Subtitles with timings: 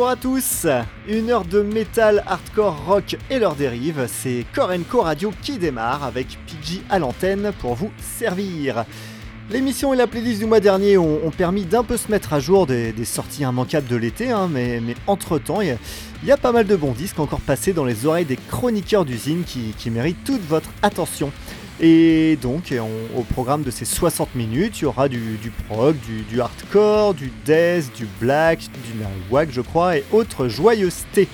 [0.00, 0.66] Bonjour à tous,
[1.06, 6.38] une heure de métal, hardcore, rock et leurs dérives, c'est Korenko Radio qui démarre avec
[6.46, 8.86] PG à l'antenne pour vous servir.
[9.50, 12.66] L'émission et la playlist du mois dernier ont, permis d'un peu se mettre à jour
[12.66, 15.76] des, sorties immanquables de l'été, hein, mais, entre-temps, il
[16.24, 19.42] y, a- pas mal de bons disques encore passés dans les oreilles des chroniqueurs d'usine
[19.44, 21.30] qui méritent toute votre attention.
[21.82, 25.96] Et donc, on- au programme de ces 60 minutes, il y aura du, du prog,
[26.28, 31.26] du, hardcore, du death, du black, du nawak, je crois, et autres joyeusetés.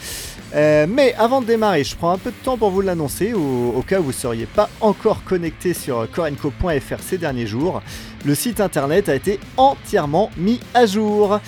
[0.55, 3.73] Euh, mais avant de démarrer, je prends un peu de temps pour vous l'annoncer, au,
[3.77, 7.83] au cas où vous ne seriez pas encore connecté sur corenco.fr ces derniers jours.
[8.25, 11.41] Le site internet a été entièrement mis à jour.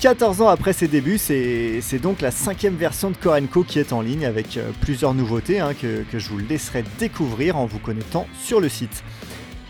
[0.00, 4.00] 14 ans après ses débuts, c'est donc la cinquième version de Korenko qui est en
[4.00, 8.60] ligne avec euh, plusieurs nouveautés hein, que, je vous laisserai découvrir en vous connectant sur
[8.60, 9.04] le site.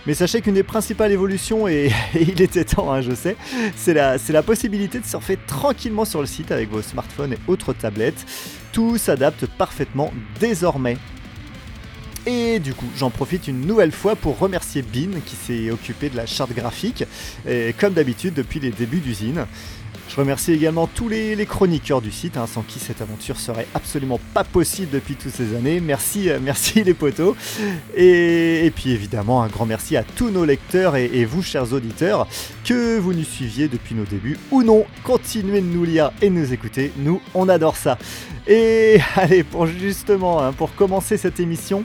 [0.06, 3.37] Mais sachez qu'une des principales évolutions, et, il était temps, hein, je sais,
[3.75, 8.25] c'est la, possibilité de surfer tranquillement sur le site avec vos smartphones et autres tablettes.
[8.70, 10.97] Tout s'adapte parfaitement désormais.
[12.27, 16.17] Et du coup, j'en profite une nouvelle fois pour remercier Bin qui s'est occupé de
[16.17, 17.05] la charte graphique,
[17.78, 19.47] comme d'habitude depuis les débuts d'usine.
[20.11, 24.19] Je remercie également tous les, chroniqueurs du site, hein, sans qui cette aventure serait absolument
[24.34, 25.78] pas possible depuis toutes ces années.
[25.78, 27.37] Merci, euh, merci les potos.
[27.97, 32.26] Et, puis évidemment, un grand merci à tous nos lecteurs et, et vous, chers auditeurs,
[32.65, 34.84] que vous nous suiviez depuis nos débuts ou non.
[35.04, 37.97] Continuez de nous lire et de nous écouter, nous, on adore ça.
[38.48, 41.84] Et allez, pour justement, hein, pour commencer cette émission,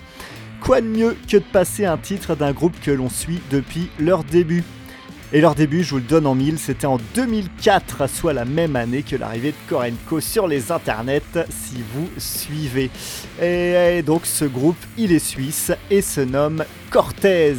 [0.61, 4.23] quoi de mieux que de passer un titre d'un groupe que l'on suit depuis leur
[4.23, 4.63] début?
[5.33, 8.75] Et leur début, je vous le donne en mille, c'était en 2004, soit la même
[8.75, 12.89] année que l'arrivée de Korenko sur les internets, si vous suivez.
[13.41, 17.55] Et donc ce groupe, il est suisse et se nomme Cortez.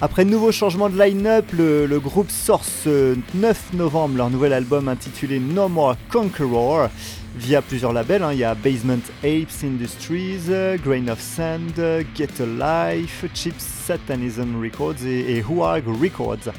[0.00, 4.52] Après de nouveaux changements de line-up, le, le groupe sort ce 9 novembre leur nouvel
[4.52, 6.88] album intitulé No More Conqueror
[7.36, 8.22] via plusieurs labels.
[8.22, 8.32] hein.
[8.32, 13.64] Il y a Basement Apes Industries, euh, Grain of Sand, euh, Get a Life, Chips
[13.86, 16.52] Satanism Records et, et Huarg Records.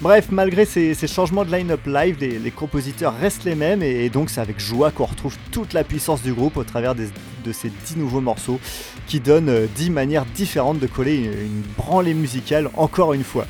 [0.00, 4.40] Bref, malgré ces, changements de line-up live, les, compositeurs restent les mêmes et, donc c'est
[4.40, 8.20] avec joie qu'on retrouve toute la puissance du groupe au travers de ces 10 nouveaux
[8.20, 8.58] morceaux
[9.06, 13.46] qui donnent euh, 10 manières différentes de coller une, une branlée musicale encore une fois.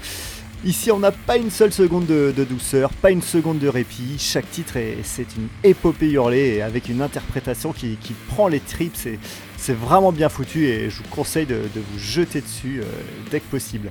[0.65, 4.17] Ici, on n'a pas une seule seconde de, douceur, pas une seconde de répit.
[4.19, 7.99] Chaque titre, est, c'est une épopée hurlée avec une interprétation qui,
[8.29, 8.95] prend les tripes.
[8.95, 9.19] C'est,
[9.59, 12.87] c'est vraiment bien foutu et je vous conseille de, vous jeter dessus euh,
[13.31, 13.91] dès que possible.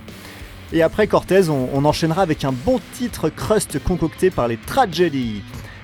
[0.72, 5.44] Et après Cortez, on, on enchaînera avec un bon titre crust concocté par les Tragedy.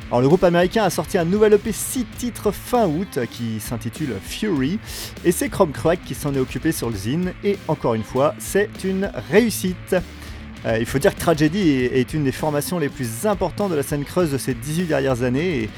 [0.10, 4.16] Alors le groupe américain a sorti un nouvel EP 6 titres fin août qui s'intitule
[4.24, 4.80] Fury
[5.24, 8.34] et c'est Chrome Crack qui s'en est occupé sur le zine et encore une fois
[8.40, 9.96] c'est une réussite.
[10.66, 13.84] Euh, il faut dire que Tragedy est, une des formations les plus importantes de la
[13.84, 15.70] scène creuse de ces 18 dernières années.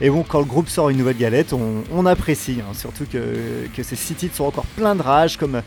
[0.00, 2.58] Et, bon, quand le groupe sort une nouvelle galette, on, apprécie.
[2.60, 5.60] hein, surtout que, ces six titres sont encore pleins de rage, comme,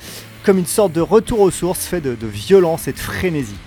[0.47, 3.59] une sorte de retour aux sources fait de, violence et de frénésie.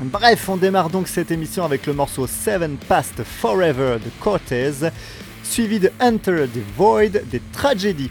[0.00, 4.72] Bref, on démarre donc cette émission avec le morceau Seven Past Forever de Cortez,
[5.44, 8.10] suivi de Enter the Void des Tragedies.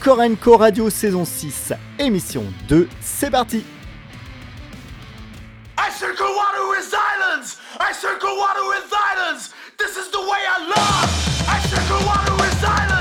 [0.00, 3.64] Korenko Radio saison 6, émission 2, c'est parti
[6.02, 7.60] circle water with silence.
[7.78, 9.54] I circle water with silence.
[9.78, 11.48] This is the way I love.
[11.48, 12.91] I circle water with silence.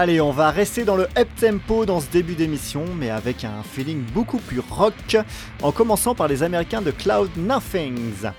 [0.00, 3.64] Allez, on va rester dans le up tempo dans ce début d'émission, mais avec un
[3.68, 5.16] feeling beaucoup plus rock,
[5.60, 8.30] en commençant par les Américains de Cloud Nothings.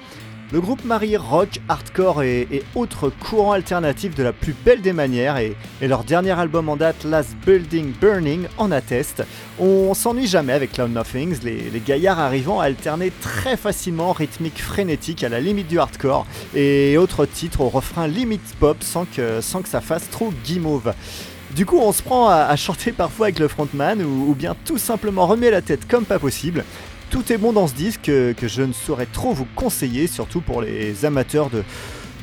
[0.53, 5.35] Le groupe marie rock, hardcore et, autres courants alternatifs de la plus belle des manières,
[5.35, 9.25] et, leur dernier album en date, Last Building Burning, en atteste.
[9.59, 15.25] On s'ennuie jamais avec Cloud Nothings, les, gaillards arrivant à alterner très facilement rythmique frénétique
[15.25, 16.25] à la limite du hardcore,
[16.55, 20.93] et autres titres au refrain limite pop sans que, sans que ça fasse trop guimauve.
[21.55, 25.25] Du coup, on se prend à, chanter parfois avec le frontman ou, bien tout simplement
[25.25, 26.63] remet la tête comme pas possible.
[27.09, 30.61] Tout est bon dans ce disque que, je ne saurais trop vous conseiller, surtout pour
[30.61, 31.63] les amateurs de,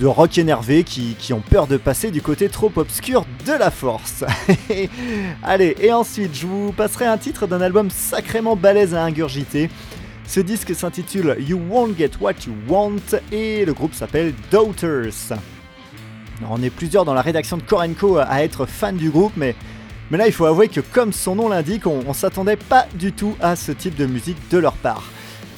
[0.07, 4.25] rock énervé qui, ont peur de passer du côté trop obscur de la force.
[5.43, 9.71] Allez, et ensuite, je vous passerai un titre d'un album sacrément balèze à ingurgiter.
[10.29, 15.33] Ce disque s'intitule You Won't Get What You Want et le groupe s'appelle Daughters.
[16.49, 19.55] On est plusieurs dans la rédaction de Korenko à être fans du groupe, mais,
[20.11, 23.37] mais là il faut avouer que comme son nom l'indique, on, s'attendait pas du tout
[23.41, 25.05] à ce type de musique de leur part.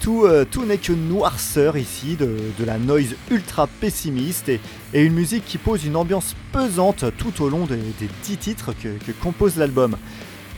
[0.01, 4.61] Tout, euh, n'est que noirceur ici, de, la noise ultra pessimiste et,
[4.95, 7.79] une musique qui pose une ambiance pesante tout au long des,
[8.23, 9.97] dix titres que, compose l'album.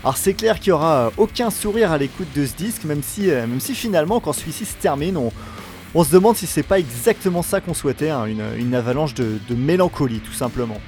[0.03, 3.31] Alors c'est clair qu'il n'y aura aucun sourire à l'écoute de ce disque, même si,
[3.31, 5.33] euh, même si finalement quand celui-ci se termine, on,
[5.95, 10.21] on se demande si c'est pas exactement ça qu'on souhaitait, hein, une, avalanche de, mélancolie
[10.21, 10.81] tout simplement.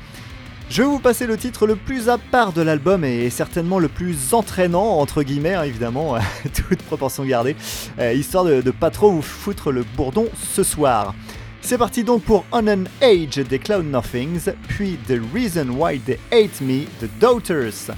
[0.71, 3.89] Je vais vous passer le titre le plus à part de l'album et certainement le
[3.89, 6.17] plus entraînant, entre guillemets, hein, évidemment,
[6.69, 7.57] toute proportion gardée,
[7.99, 11.15] euh, histoire de, de, pas trop vous foutre le bourdon ce soir.
[11.61, 16.19] C'est parti donc pour On an Age des Cloud Nothings, puis The Reason Why They
[16.33, 17.93] Hate Me, The Daughters.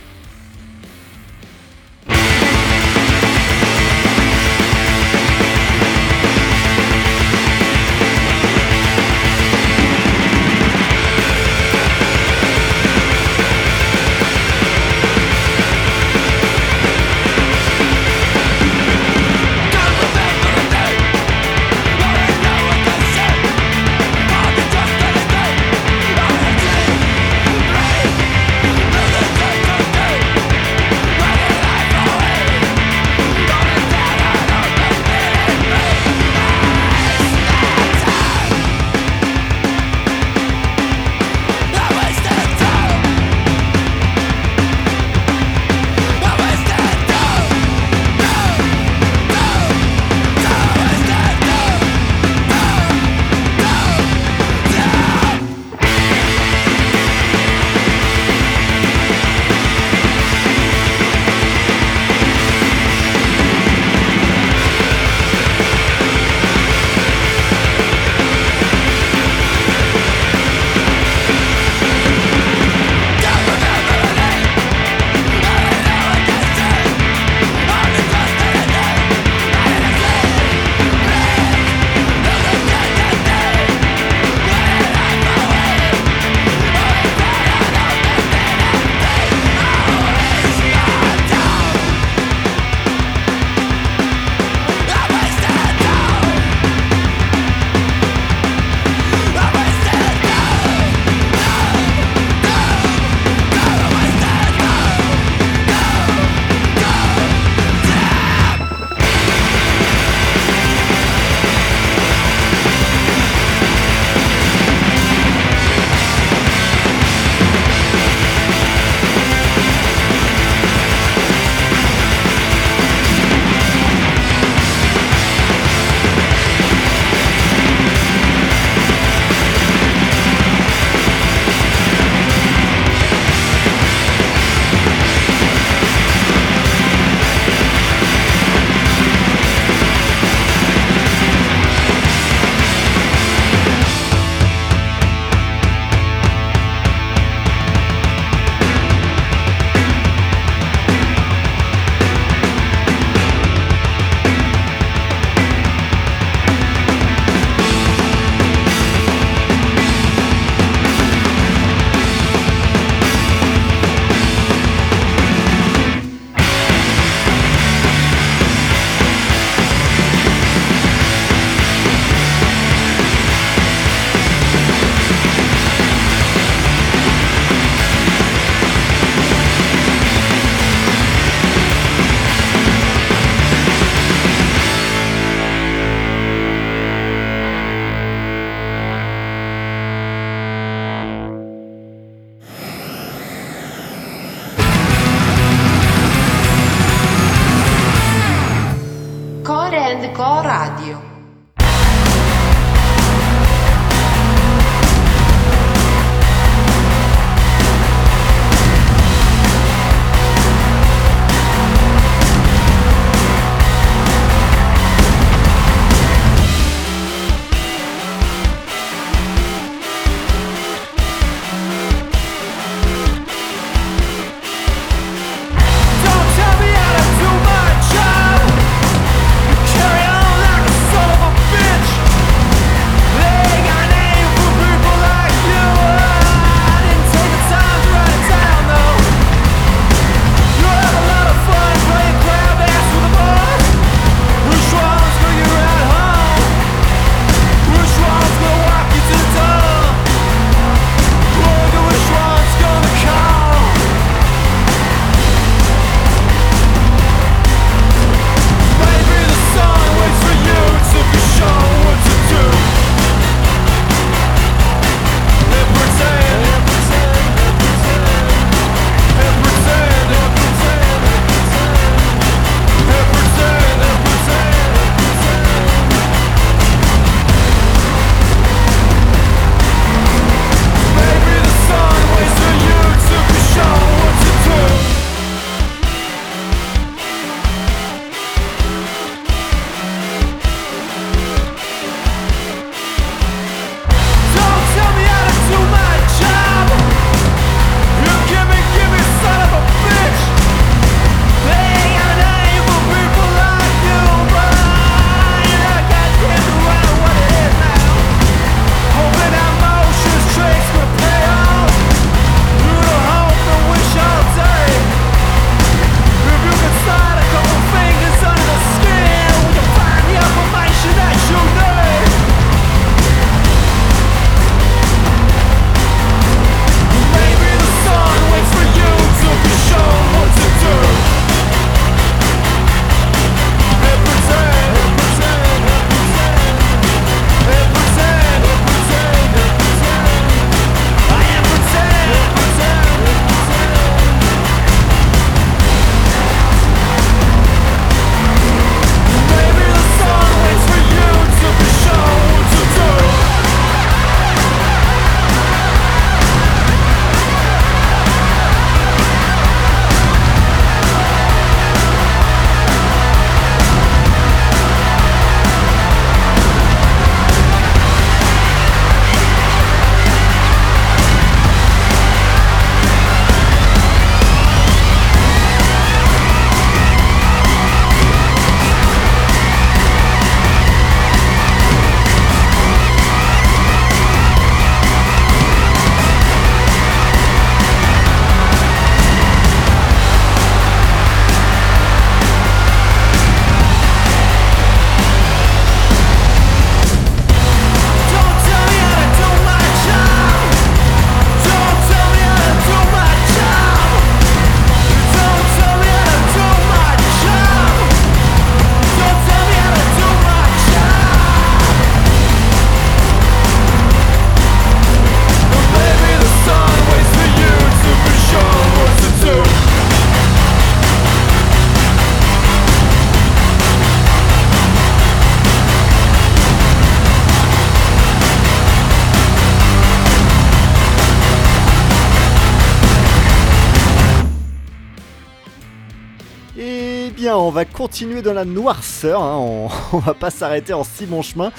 [437.85, 439.37] Continuer dans la noirceur, hein,
[439.93, 441.53] on, va pas s'arrêter en si bon chemin.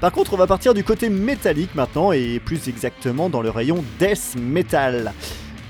[0.00, 3.82] Par contre, on va partir du côté métallique maintenant, et plus exactement dans le rayon
[3.98, 5.12] death metal.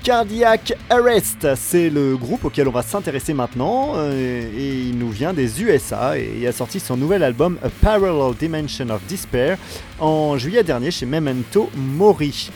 [0.03, 5.33] Cardiac Arrest, c'est le groupe auquel on va s'intéresser maintenant, euh, et il nous vient
[5.33, 9.57] des USA et il a sorti son nouvel album A Parallel Dimension of Despair
[9.99, 12.51] en juillet dernier chez Memento Mori.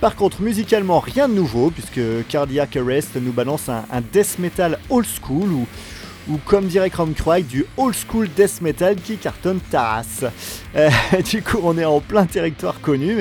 [0.00, 4.80] Par contre, musicalement, rien de nouveau, puisque Cardiac Arrest nous balance un, un death metal
[4.90, 5.66] old school ou
[6.28, 10.24] ou comme dirait Croy, du old school death metal qui cartonne Taras.
[10.74, 10.90] Euh,
[11.30, 13.14] du coup, on est en plein territoire connu,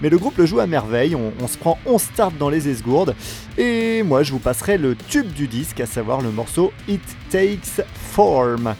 [0.00, 1.16] mais, le groupe le joue à merveille.
[1.16, 3.14] On, se prend, on start dans les esgourdes.
[3.58, 7.84] Et moi, je vous passerai le tube du disque, à savoir le morceau It Takes
[8.12, 8.74] Form.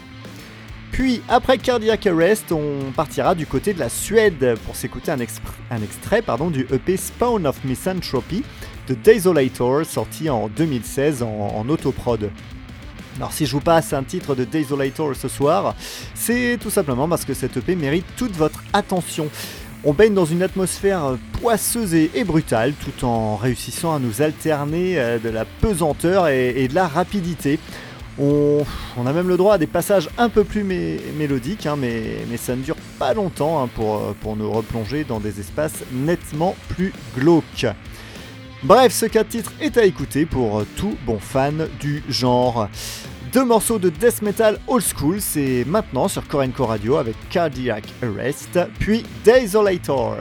[0.93, 6.23] Puis, après Cardiac Arrest, on partira du côté de la Suède pour s'écouter un, extrait
[6.51, 8.45] du EP Spawn of Misanthropy
[8.89, 12.31] de Desolator, sorti en 2016 en, en autoprod.
[13.17, 15.75] Alors si je vous passe un titre de Desolator ce soir,
[16.15, 19.29] c'est tout simplement parce que cette EP mérite toute votre attention.
[19.85, 25.19] On baigne dans une atmosphère poisseuse et, brutale tout en réussissant à nous alterner euh,
[25.19, 27.59] de la pesanteur et, de la rapidité.
[28.19, 28.65] On,
[29.07, 32.63] a même le droit à des passages un peu plus mélodiques, hein, mais, ça ne
[32.63, 37.67] dure pas longtemps hein, pour, pour nous replonger dans des espaces nettement plus glauques.
[38.65, 42.69] Bref, ce cas de titre est à écouter pour tout bon fan du genre.
[43.33, 48.61] Deux morceaux de death metal old school, c'est maintenant sur Korenko Radio avec Cardiac Arrest,
[48.79, 50.17] puis Desolator.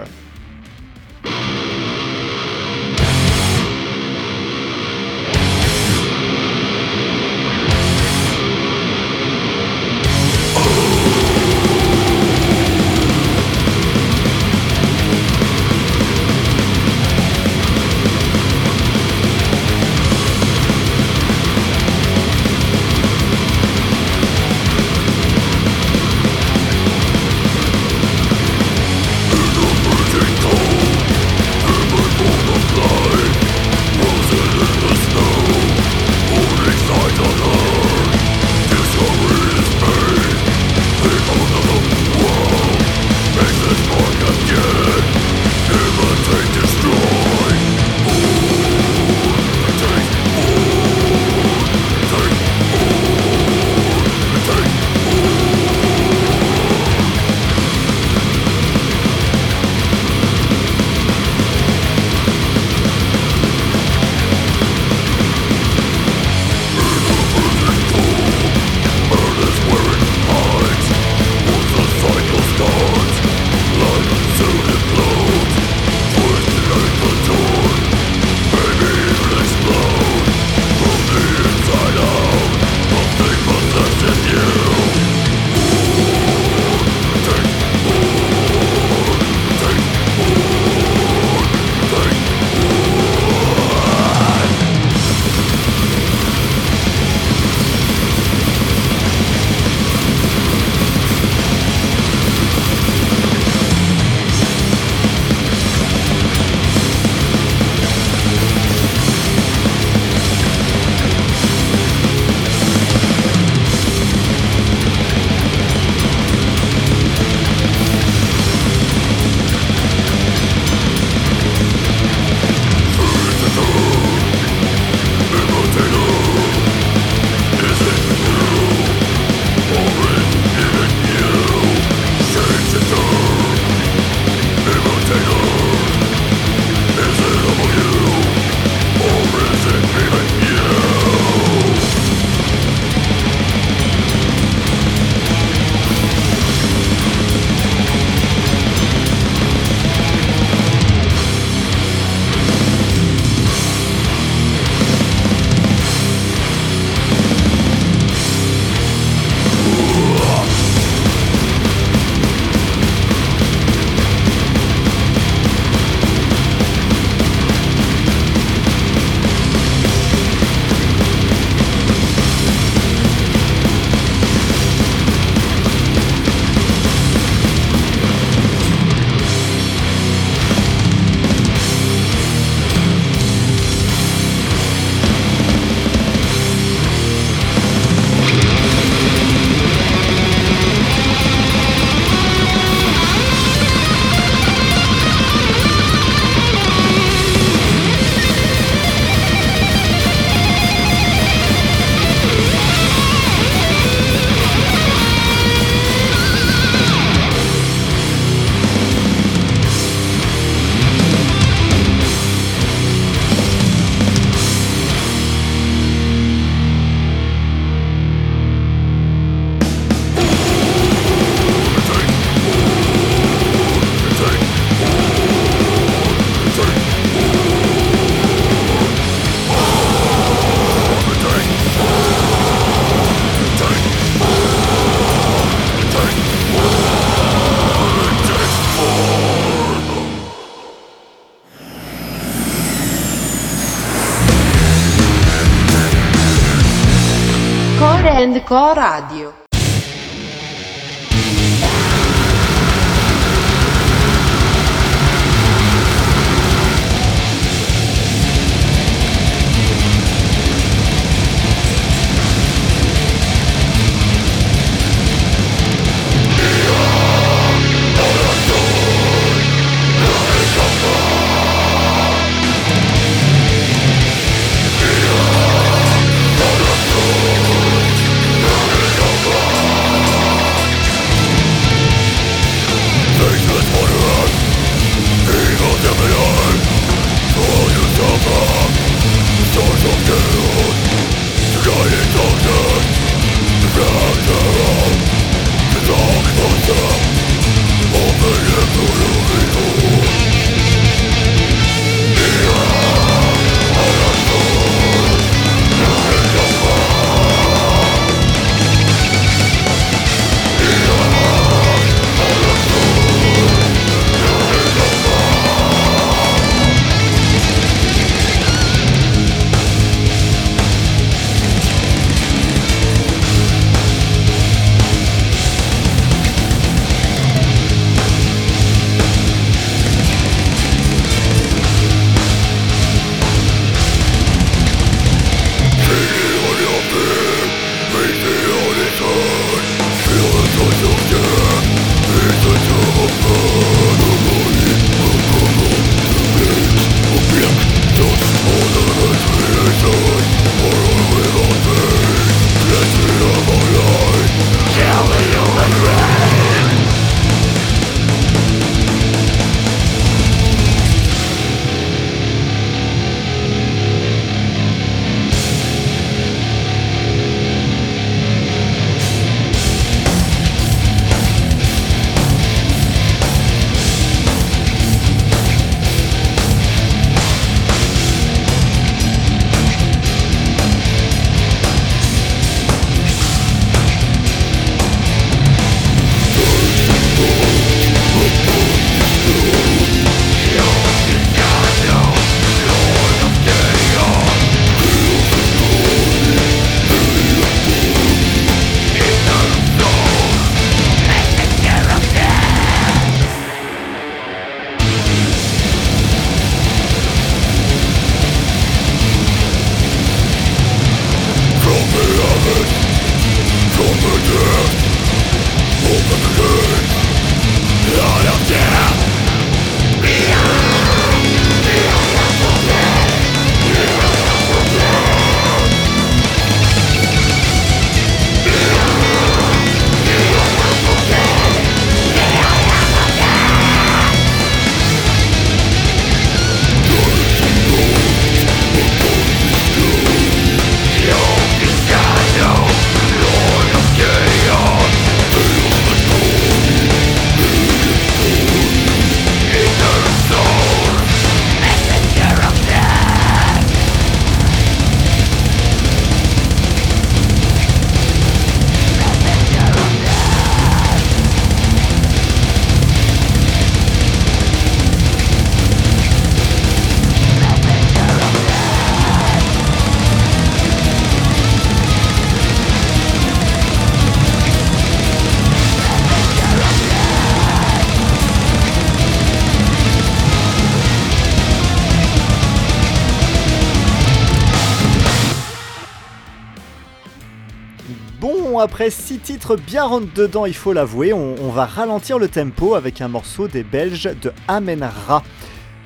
[488.61, 493.01] Après 6 titres bien rentre dedans, il faut l'avouer, on, va ralentir le tempo avec
[493.01, 495.23] un morceau des Belges de Amenra.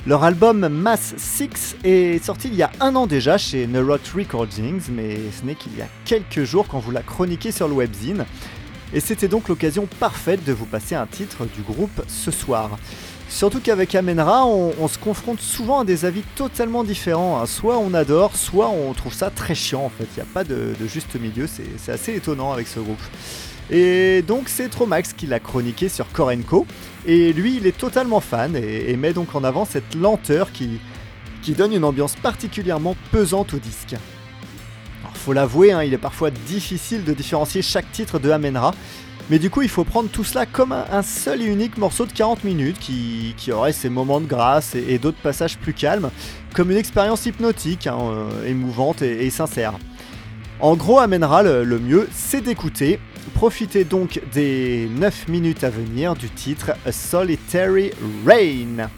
[0.05, 4.83] Leur album Mass 6 est sorti il y a un an déjà chez Neurot Recordings,
[4.91, 8.25] mais ce n'est qu'il y a quelques jours quand vous la chroniquez sur le webzine.
[8.93, 12.77] Et c'était donc l'occasion parfaite de vous passer un titre du groupe ce soir.
[13.29, 17.41] Surtout qu'avec Amenra, on, se confronte souvent à des avis totalement différents.
[17.41, 17.45] Hein.
[17.45, 20.07] Soit on adore, soit on trouve ça très chiant en fait.
[20.15, 23.01] Il n'y a pas de, juste milieu, c'est assez étonnant avec ce groupe.
[23.71, 26.67] Et donc c'est Tromax qui l'a chroniqué sur Korenko.
[27.05, 30.79] Et lui, il est totalement fan et, met donc en avant cette lenteur qui,
[31.49, 33.95] donne une ambiance particulièrement pesante au disque.
[35.03, 38.73] Alors faut l'avouer, hein, il est parfois difficile de différencier chaque titre de Amenra.
[39.29, 42.11] Mais du coup, il faut prendre tout cela comme un, seul et unique morceau de
[42.11, 46.11] 40 minutes qui, aurait ses moments de grâce et, d'autres passages plus calmes,
[46.53, 49.73] comme une expérience hypnotique, hein, euh, émouvante et, sincère.
[50.59, 52.99] En gros, amènera le mieux, c'est d'écouter.
[53.33, 57.91] Profitez donc des 9 minutes à venir du titre A Solitary
[58.25, 58.89] Rain.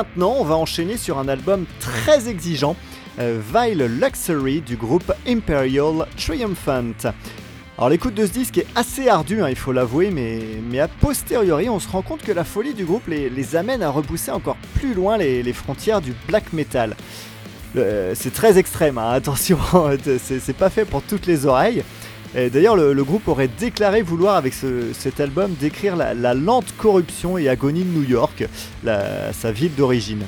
[0.00, 2.74] Maintenant, on va enchaîner sur un album très exigeant,
[3.18, 7.12] euh, Vile Luxury du groupe Imperial Triumphant.
[7.76, 10.40] Alors l'écoute de ce disque est assez ardue, hein, il faut l'avouer, mais,
[10.70, 13.90] mais a posteriori, on se rend compte que la folie du groupe les, amène à
[13.90, 16.96] repousser encore plus loin les, frontières du black metal.
[17.74, 19.58] c'est très extrême, hein, attention,
[20.16, 21.84] c'est pas fait pour toutes les oreilles.
[22.34, 27.82] D'ailleurs, le, groupe aurait déclaré vouloir, avec cet album, décrire la, lente corruption et agonie
[27.82, 28.46] de New York,
[28.84, 30.22] sa ville d'origine.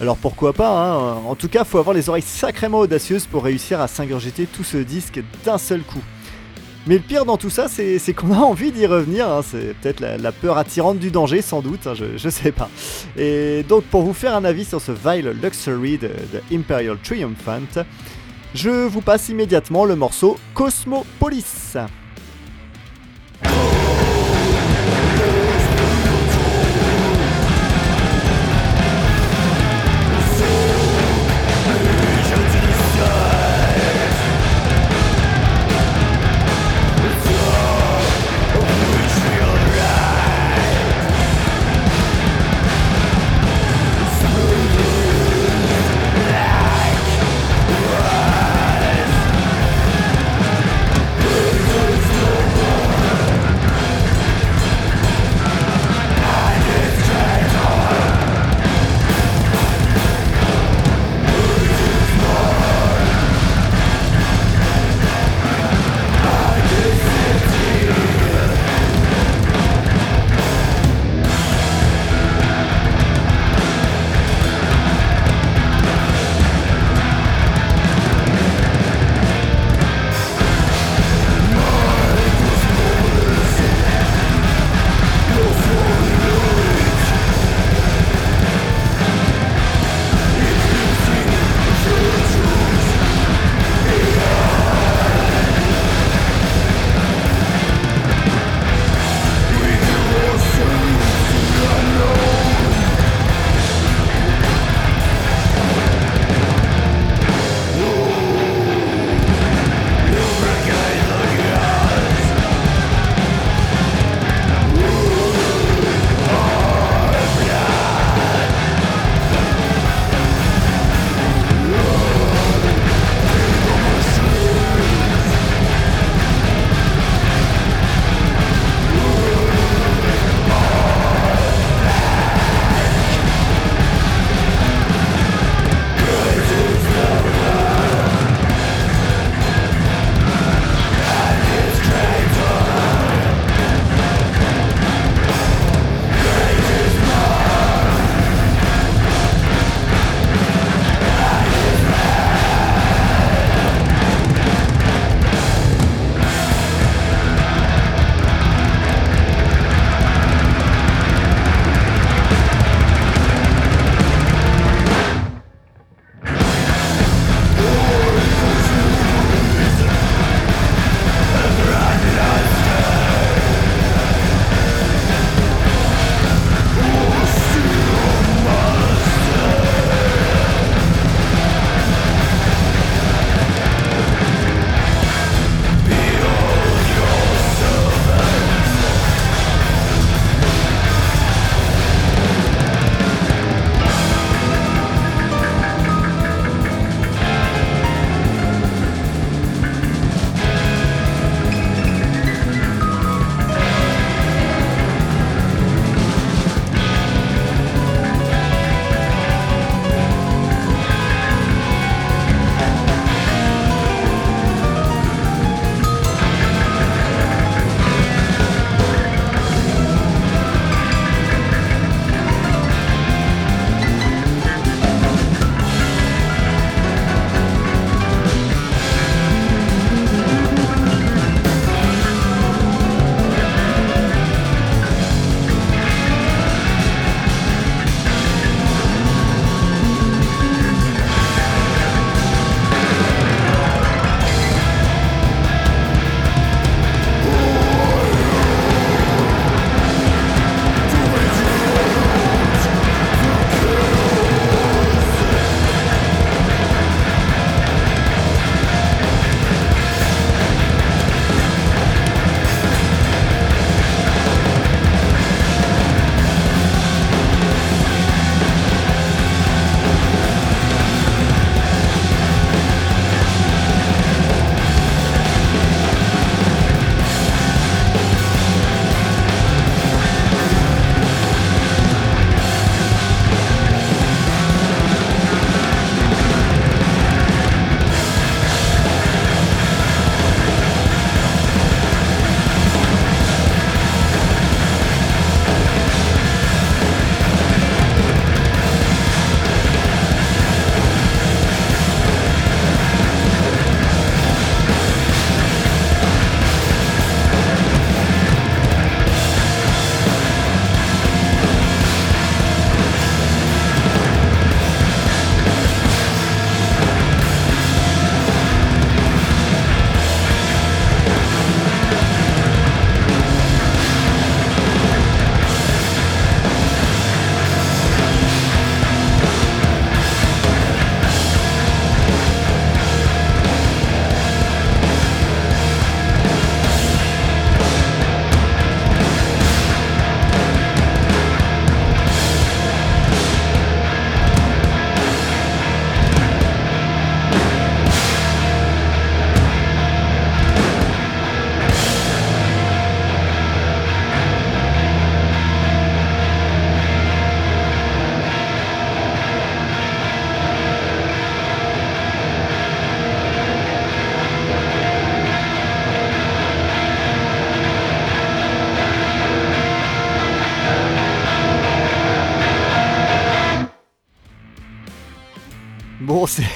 [0.00, 3.80] Alors pourquoi pas, hein en tout cas, faut avoir les oreilles sacrément audacieuses pour réussir
[3.80, 6.02] à s'ingurgiter tout ce disque d'un seul coup.
[6.86, 9.28] Mais le pire dans tout ça, c'est qu'on a envie d'y revenir.
[9.28, 9.40] Hein.
[9.42, 12.70] C'est peut-être la, peur attirante du danger, sans doute, hein, je, sais pas.
[13.16, 17.82] Et donc, pour vous faire un avis sur ce Vile Luxury de, de Imperial Triumphant,
[18.56, 21.76] je vous passe immédiatement le morceau Cosmopolis.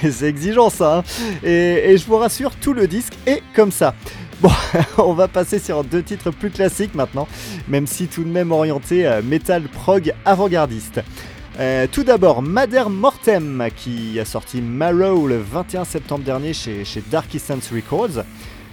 [0.03, 1.03] C'est exigeant ça, hein.
[1.42, 3.94] et, et je vous rassure, tout le disque est comme ça.
[4.40, 4.51] Bon,
[4.98, 7.28] on va passer sur deux titres plus classiques maintenant,
[7.68, 11.03] même si tout de même orienté euh, metal prog avant-gardiste.
[11.59, 17.03] Euh, tout d'abord, Mader Mortem, qui a sorti Marrow le 21 septembre dernier chez, chez
[17.11, 17.28] Dark
[17.70, 18.24] Records.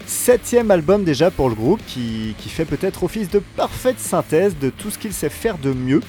[0.06, 4.90] Septième album déjà pour le groupe, qui, fait peut-être office de parfaite synthèse de tout
[4.90, 6.00] ce qu'il sait faire de mieux.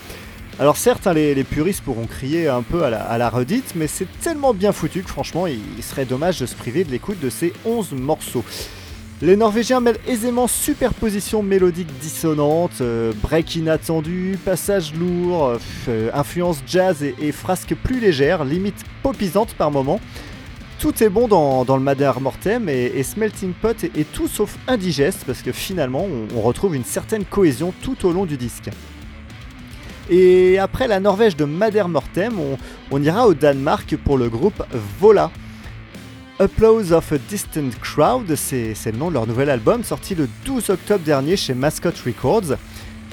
[0.60, 4.52] Alors certes, hein, les, puristes pourront crier un peu à la, redite, mais c'est tellement
[4.52, 7.92] bien foutu que franchement, il, serait dommage de se priver de l'écoute de ces 11
[7.92, 8.44] morceaux.
[9.22, 17.04] Les Norvégiens mêlent aisément superposition mélodique dissonante, euh, break inattendu, passage lourd, euh, influence jazz
[17.04, 20.00] et, frasques plus légères, limite popisante par moments.
[20.80, 25.42] Tout est bon dans, le Madder Mortem et, Smelting Pot est, tout sauf indigeste parce
[25.42, 28.70] que finalement on, retrouve une certaine cohésion tout au long du disque.
[30.10, 32.56] Et après la Norvège de Madder Mortem, on,
[32.90, 34.62] on ira au Danemark pour le groupe
[34.98, 35.30] Vola.
[36.40, 40.70] Applause of a Distant Crowd, c'est le nom de leur nouvel album sorti le 12
[40.70, 42.56] octobre dernier chez Mascot Records.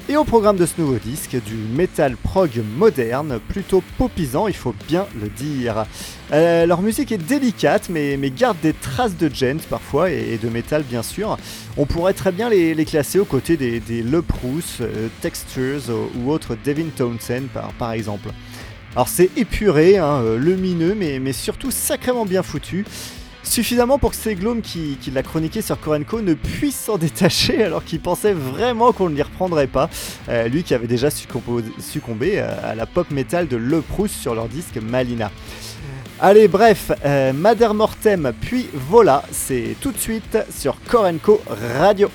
[0.07, 4.75] Et au programme de ce nouveau disque, du metal prog moderne, plutôt popisant, il faut
[4.87, 5.85] bien le dire.
[6.31, 10.83] Euh, leur musique est délicate, mais, garde des traces de gent parfois, et, de métal
[10.83, 11.39] bien sûr.
[11.75, 16.31] On pourrait très bien les, classer aux côtés des, des Le Proust, euh, Textures ou
[16.31, 17.47] autres Devin Townsend
[17.79, 18.29] par, exemple.
[18.95, 22.85] Alors c'est épuré, hein, euh, lumineux, mais, surtout sacrément bien foutu.
[23.45, 27.99] Suffisamment pour que Seglome, qui, l'a chroniqué sur Korenko, ne puisse s'en détacher alors qu'il
[27.99, 29.89] pensait vraiment qu'on ne l'y reprendrait pas.
[30.29, 34.35] Euh, lui qui avait déjà succombé, euh, à la pop metal de Le Proust sur
[34.35, 35.31] leur disque Malina.
[36.19, 37.33] Allez, bref, euh,
[37.73, 41.41] Mortem, puis voilà, c'est tout de suite sur Korenko
[41.77, 42.09] Radio.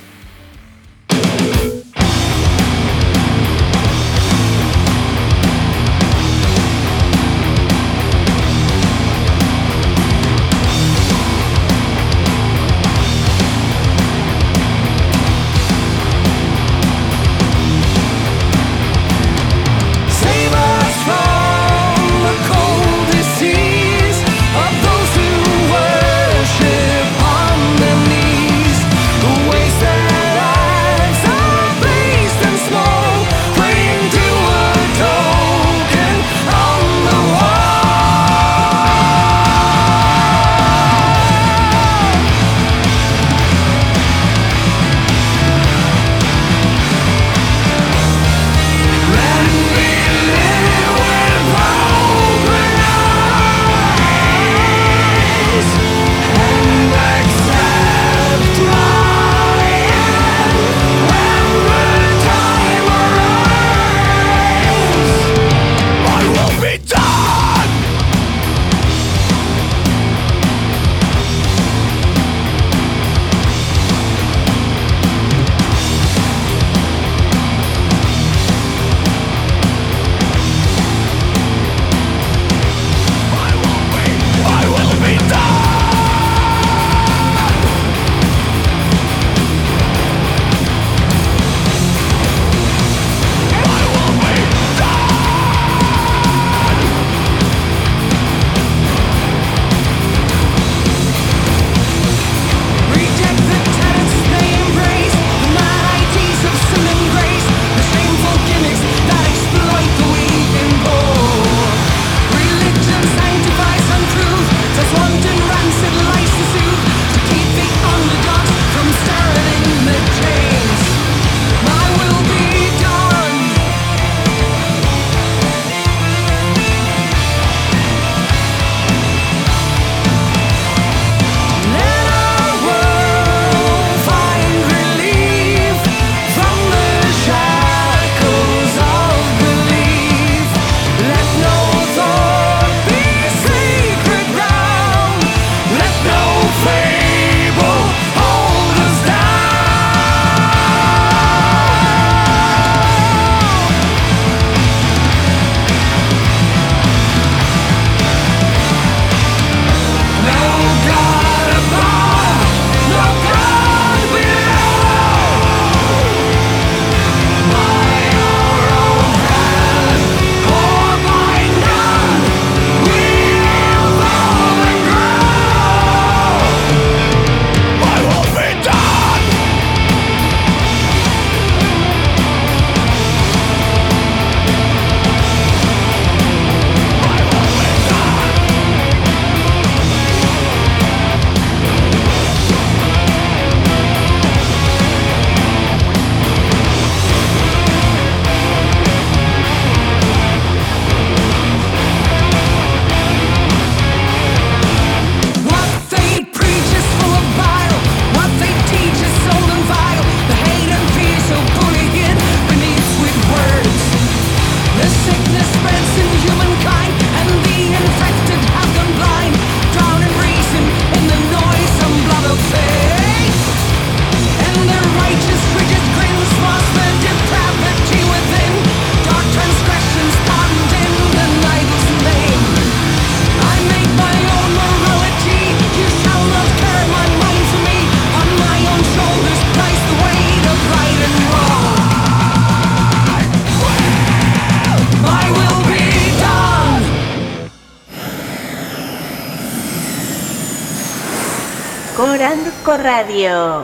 [252.83, 253.60] Radio.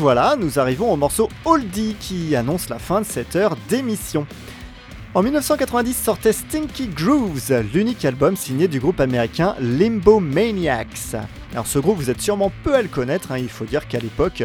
[0.00, 4.26] Voilà, nous arrivons au morceau Oldie qui annonce la fin de cette heure d'émission.
[5.12, 11.16] En 1990 sortait Stinky Grooves, l'unique album signé du groupe américain Limbo Maniacs.
[11.52, 13.98] Alors ce groupe, vous êtes sûrement peu à le connaître, hein, il faut dire qu'à
[13.98, 14.42] l'époque,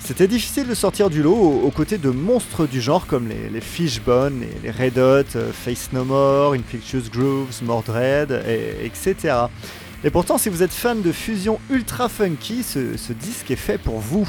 [0.00, 4.42] c'était difficile de sortir du lot aux, côtés de monstres du genre comme les, Fishbone,
[4.64, 8.42] les, Red Hot, euh, Face No More, Infectious Grooves, Mordred,
[8.82, 9.34] etc.
[10.02, 13.98] Et pourtant, si vous êtes fan de fusion ultra funky, ce, disque est fait pour
[13.98, 14.26] vous.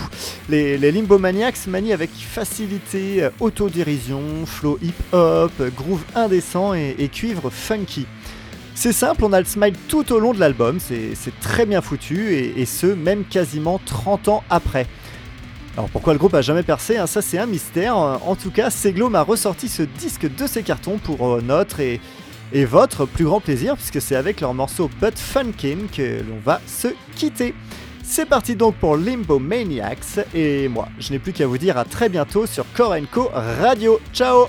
[0.50, 8.06] Les, les Limbomaniacs manient avec facilité euh, autodérision, flow hip-hop, groove indécent et, cuivre funky.
[8.76, 12.34] C'est simple, on a le smile tout au long de l'album, c'est très bien foutu,
[12.34, 14.88] et, ce, même quasiment 30 ans après.
[15.78, 17.96] Alors pourquoi le groupe a jamais percé, hein, ça c'est un mystère.
[17.96, 22.02] En tout cas, Seglo m'a ressorti ce disque de ses cartons pour euh, notre et,
[22.54, 26.62] et votre plus grand plaisir, puisque c'est avec leur morceau But Funkin' que l'on va
[26.68, 27.54] se quitter.
[28.04, 31.86] C'est parti donc pour Limbo Maniacs, et moi, je n'ai plus qu'à vous dire à
[31.86, 34.00] très bientôt sur Korenko Radio.
[34.14, 34.48] Ciao